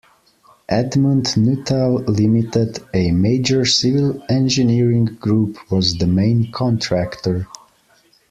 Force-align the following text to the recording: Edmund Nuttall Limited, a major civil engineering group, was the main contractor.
Edmund 0.69 1.37
Nuttall 1.37 1.97
Limited, 2.11 2.79
a 2.91 3.11
major 3.11 3.65
civil 3.65 4.19
engineering 4.29 5.05
group, 5.05 5.59
was 5.71 5.93
the 5.99 6.07
main 6.07 6.51
contractor. 6.51 7.47